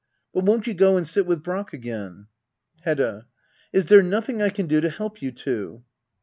But 0.33 0.45
won't 0.45 0.65
you 0.65 0.73
go 0.73 0.97
and 0.97 1.07
sit 1.07 1.27
with 1.27 1.43
Brack 1.43 1.73
again? 1.73 2.25
Hedda. 2.81 3.27
Is 3.71 3.85
there 3.85 4.01
nothing 4.01 4.41
I 4.41 4.49
can 4.49 4.65
do 4.65 4.81
to 4.81 4.89
help 4.89 5.21
you 5.21 5.31
two 5.31 5.83